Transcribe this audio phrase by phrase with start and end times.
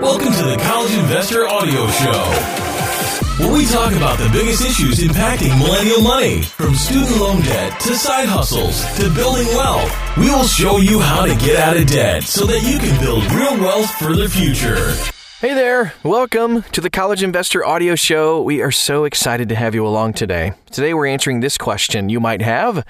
[0.00, 5.58] Welcome to the College Investor Audio Show, where we talk about the biggest issues impacting
[5.58, 9.92] millennial money, from student loan debt to side hustles to building wealth.
[10.16, 13.24] We will show you how to get out of debt so that you can build
[13.32, 14.94] real wealth for the future.
[15.40, 18.40] Hey there, welcome to the College Investor Audio Show.
[18.40, 20.52] We are so excited to have you along today.
[20.70, 22.86] Today we're answering this question you might have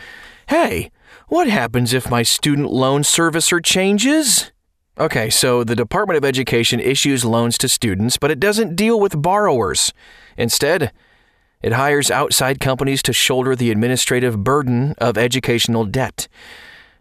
[0.49, 0.91] Hey,
[1.29, 4.53] what happens if my student loan servicer changes?
[4.99, 9.23] Okay, so the Department of Education issues loans to students, but it doesn't deal with
[9.23, 9.93] borrowers.
[10.37, 10.91] Instead,
[11.63, 16.27] it hires outside companies to shoulder the administrative burden of educational debt.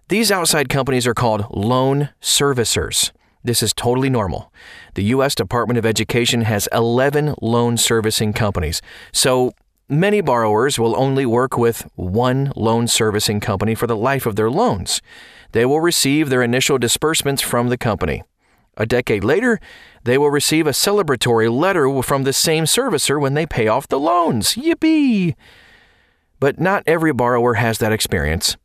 [0.10, 3.12] These outside companies are called loan servicers.
[3.44, 4.54] This is totally normal.
[4.94, 5.34] The U.S.
[5.34, 8.80] Department of Education has 11 loan servicing companies.
[9.12, 9.54] So
[9.90, 14.50] many borrowers will only work with one loan servicing company for the life of their
[14.50, 15.02] loans
[15.52, 18.24] they will receive their initial disbursements from the company.
[18.78, 19.60] A decade later,
[20.04, 24.00] they will receive a celebratory letter from the same servicer when they pay off the
[24.00, 24.54] loans.
[24.54, 25.36] Yippee!
[26.40, 28.56] But not every borrower has that experience.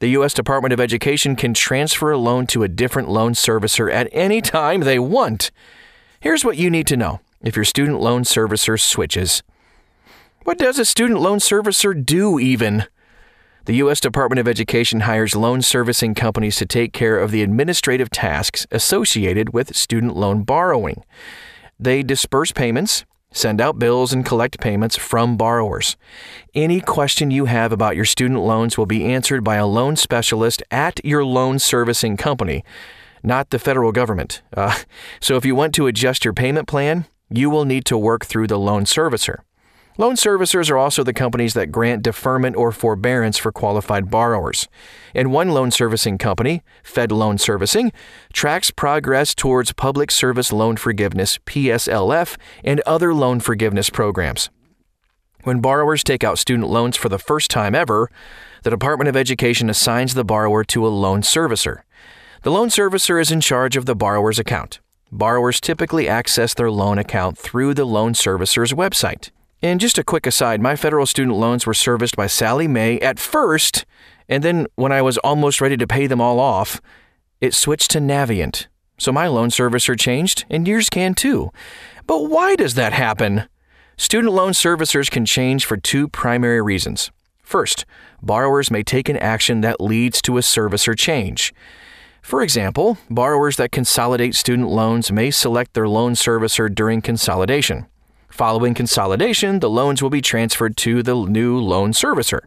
[0.00, 0.34] The U.S.
[0.34, 4.80] Department of Education can transfer a loan to a different loan servicer at any time
[4.80, 5.50] they want.
[6.20, 9.42] Here's what you need to know if your student loan servicer switches.
[10.44, 12.84] What does a student loan servicer do, even?
[13.64, 13.98] The U.S.
[13.98, 19.54] Department of Education hires loan servicing companies to take care of the administrative tasks associated
[19.54, 21.02] with student loan borrowing.
[21.80, 25.96] They disperse payments, send out bills, and collect payments from borrowers.
[26.54, 30.62] Any question you have about your student loans will be answered by a loan specialist
[30.70, 32.62] at your loan servicing company,
[33.22, 34.42] not the federal government.
[34.54, 34.76] Uh,
[35.20, 38.46] so if you want to adjust your payment plan, you will need to work through
[38.46, 39.38] the loan servicer.
[39.96, 44.66] Loan servicers are also the companies that grant deferment or forbearance for qualified borrowers.
[45.14, 47.92] And one loan servicing company, Fed Loan Servicing,
[48.32, 54.50] tracks progress towards Public Service Loan Forgiveness, PSLF, and other loan forgiveness programs.
[55.44, 58.10] When borrowers take out student loans for the first time ever,
[58.64, 61.82] the Department of Education assigns the borrower to a loan servicer.
[62.42, 64.80] The loan servicer is in charge of the borrower's account.
[65.12, 69.30] Borrowers typically access their loan account through the loan servicer's website.
[69.64, 73.18] And just a quick aside my federal student loans were serviced by Sallie Mae at
[73.18, 73.86] first,
[74.28, 76.82] and then when I was almost ready to pay them all off,
[77.40, 78.66] it switched to Navient.
[78.98, 81.50] So my loan servicer changed, and yours can too.
[82.06, 83.48] But why does that happen?
[83.96, 87.10] Student loan servicers can change for two primary reasons.
[87.42, 87.86] First,
[88.20, 91.54] borrowers may take an action that leads to a servicer change.
[92.20, 97.86] For example, borrowers that consolidate student loans may select their loan servicer during consolidation.
[98.34, 102.40] Following consolidation, the loans will be transferred to the new loan servicer.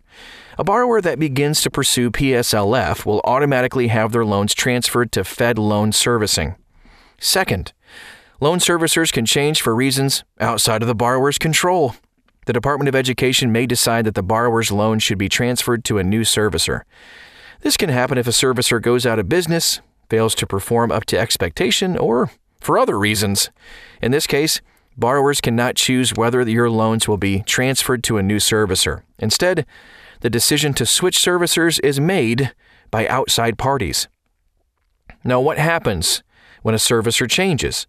[0.57, 5.57] A borrower that begins to pursue PSLF will automatically have their loans transferred to Fed
[5.57, 6.55] Loan Servicing.
[7.21, 7.71] Second,
[8.41, 11.95] loan servicers can change for reasons outside of the borrower's control.
[12.47, 16.03] The Department of Education may decide that the borrower's loan should be transferred to a
[16.03, 16.81] new servicer.
[17.61, 21.17] This can happen if a servicer goes out of business, fails to perform up to
[21.17, 23.51] expectation, or for other reasons.
[24.01, 24.59] In this case,
[24.97, 29.03] borrowers cannot choose whether your loans will be transferred to a new servicer.
[29.19, 29.65] Instead,
[30.21, 32.53] the decision to switch servicers is made
[32.91, 34.07] by outside parties.
[35.23, 36.23] Now, what happens
[36.63, 37.87] when a servicer changes?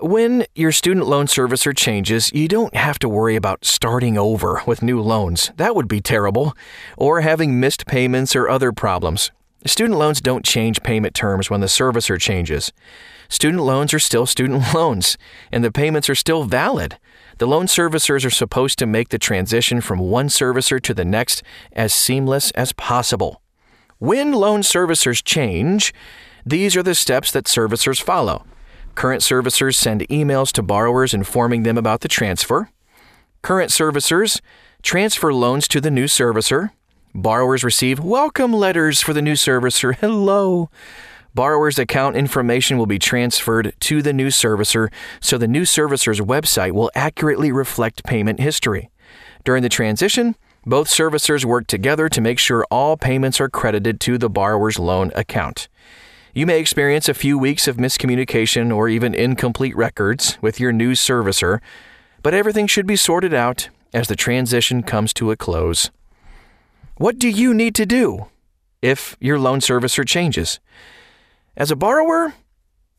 [0.00, 4.82] When your student loan servicer changes, you don't have to worry about starting over with
[4.82, 5.52] new loans.
[5.56, 6.54] That would be terrible.
[6.96, 9.30] Or having missed payments or other problems.
[9.66, 12.72] Student loans don't change payment terms when the servicer changes.
[13.28, 15.16] Student loans are still student loans,
[15.50, 16.98] and the payments are still valid.
[17.38, 21.42] The loan servicers are supposed to make the transition from one servicer to the next
[21.72, 23.40] as seamless as possible.
[23.98, 25.92] When loan servicers change,
[26.46, 28.44] these are the steps that servicers follow.
[28.94, 32.70] Current servicers send emails to borrowers informing them about the transfer.
[33.42, 34.40] Current servicers
[34.82, 36.70] transfer loans to the new servicer.
[37.14, 39.96] Borrowers receive welcome letters for the new servicer.
[40.00, 40.70] Hello.
[41.34, 46.72] Borrower's account information will be transferred to the new servicer so the new servicer's website
[46.72, 48.88] will accurately reflect payment history.
[49.44, 54.16] During the transition, both servicers work together to make sure all payments are credited to
[54.16, 55.68] the borrower's loan account.
[56.34, 60.92] You may experience a few weeks of miscommunication or even incomplete records with your new
[60.92, 61.60] servicer,
[62.22, 65.90] but everything should be sorted out as the transition comes to a close.
[66.96, 68.26] What do you need to do
[68.80, 70.60] if your loan servicer changes?
[71.56, 72.34] As a borrower,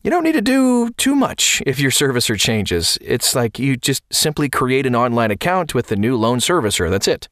[0.02, 2.98] you don't need to do too much if your servicer changes.
[3.02, 6.90] It's like you just simply create an online account with the new loan servicer.
[6.90, 7.28] That's it.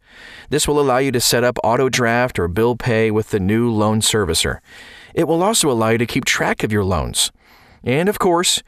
[0.50, 3.72] This will allow you to set up auto draft or bill pay with the new
[3.72, 4.60] loan servicer.
[5.14, 7.32] It will also allow you to keep track of your loans.
[7.86, 8.62] And of course,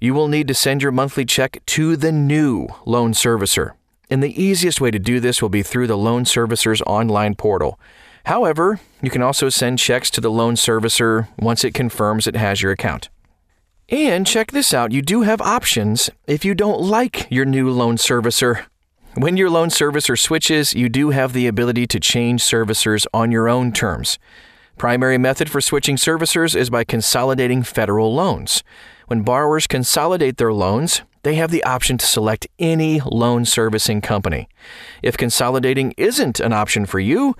[0.00, 3.72] you will need to send your monthly check to the new loan servicer.
[4.08, 7.78] And the easiest way to do this will be through the loan servicer's online portal.
[8.24, 12.62] However, you can also send checks to the loan servicer once it confirms it has
[12.62, 13.08] your account.
[13.88, 17.96] And check this out you do have options if you don't like your new loan
[17.96, 18.66] servicer.
[19.14, 23.48] When your loan servicer switches, you do have the ability to change servicers on your
[23.48, 24.20] own terms.
[24.78, 28.62] Primary method for switching servicers is by consolidating federal loans.
[29.08, 34.48] When borrowers consolidate their loans, they have the option to select any loan servicing company.
[35.02, 37.34] If consolidating isn't an option for you,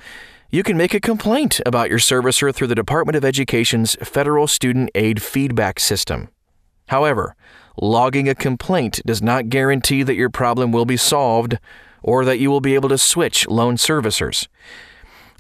[0.53, 4.91] you can make a complaint about your servicer through the Department of Education's Federal Student
[4.97, 6.29] Aid Feedback System.
[6.89, 7.37] However,
[7.81, 11.57] logging a complaint does not guarantee that your problem will be solved
[12.03, 14.49] or that you will be able to switch loan servicers.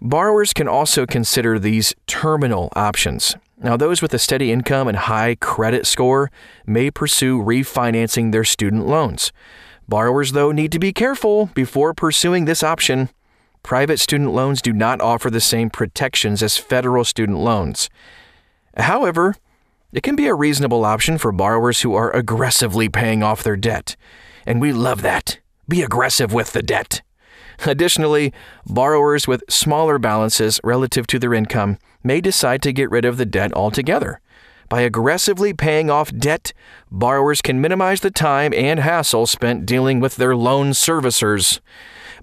[0.00, 3.34] Borrowers can also consider these terminal options.
[3.58, 6.30] Now, those with a steady income and high credit score
[6.66, 9.32] may pursue refinancing their student loans.
[9.88, 13.10] Borrowers, though, need to be careful before pursuing this option.
[13.62, 17.88] Private student loans do not offer the same protections as federal student loans.
[18.76, 19.34] However,
[19.92, 23.96] it can be a reasonable option for borrowers who are aggressively paying off their debt.
[24.46, 25.38] And we love that.
[25.68, 27.02] Be aggressive with the debt.
[27.66, 28.32] Additionally,
[28.66, 33.26] borrowers with smaller balances relative to their income may decide to get rid of the
[33.26, 34.20] debt altogether.
[34.68, 36.52] By aggressively paying off debt,
[36.90, 41.60] borrowers can minimize the time and hassle spent dealing with their loan servicers.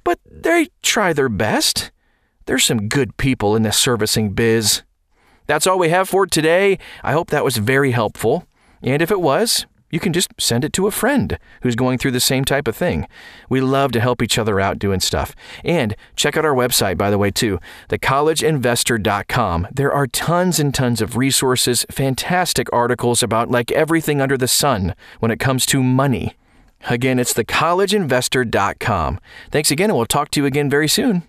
[0.08, 1.92] But they try their best.
[2.46, 4.84] There's some good people in the servicing biz.
[5.48, 6.80] That's all we have for today.
[7.04, 8.48] I hope that was very helpful.
[8.82, 12.12] And if it was, you can just send it to a friend who's going through
[12.12, 13.06] the same type of thing.
[13.50, 15.36] We love to help each other out doing stuff.
[15.66, 17.60] And check out our website, by the way, too,
[17.90, 19.68] thecollegeinvestor.com.
[19.74, 24.96] There are tons and tons of resources, fantastic articles about like everything under the sun
[25.20, 26.38] when it comes to money.
[26.90, 29.20] Again, it's thecollegeinvestor.com.
[29.52, 31.24] Thanks again, and we'll talk to you again very soon.